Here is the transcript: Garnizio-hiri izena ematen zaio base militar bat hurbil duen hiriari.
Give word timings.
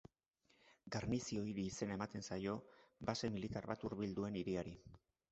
Garnizio-hiri 0.93 1.65
izena 1.71 1.97
ematen 1.97 2.25
zaio 2.27 2.55
base 3.09 3.29
militar 3.35 3.67
bat 3.73 3.85
hurbil 3.91 4.17
duen 4.21 4.39
hiriari. 4.41 4.75